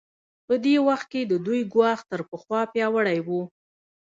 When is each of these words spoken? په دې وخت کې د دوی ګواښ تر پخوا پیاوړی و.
په 0.47 0.53
دې 0.63 0.75
وخت 0.87 1.07
کې 1.11 1.21
د 1.25 1.33
دوی 1.45 1.61
ګواښ 1.73 1.99
تر 2.11 2.21
پخوا 2.29 2.61
پیاوړی 2.73 3.19
و. 3.27 3.29